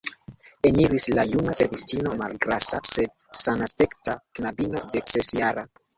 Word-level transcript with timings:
Eniris 0.67 1.05
la 1.17 1.25
juna 1.33 1.53
servistino, 1.59 2.15
malgrasa, 2.21 2.79
sed 2.93 3.15
sanaspekta 3.43 4.17
knabino 4.41 4.83
deksesjara. 4.97 5.69